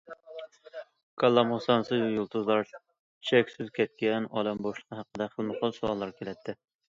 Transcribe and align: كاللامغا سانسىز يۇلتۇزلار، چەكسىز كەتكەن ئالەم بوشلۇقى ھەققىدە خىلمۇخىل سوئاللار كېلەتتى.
كاللامغا 1.23 1.59
سانسىز 1.65 2.05
يۇلتۇزلار، 2.13 2.71
چەكسىز 3.31 3.69
كەتكەن 3.77 4.27
ئالەم 4.31 4.63
بوشلۇقى 4.69 4.99
ھەققىدە 5.03 5.29
خىلمۇخىل 5.37 5.77
سوئاللار 5.79 6.17
كېلەتتى. 6.19 6.59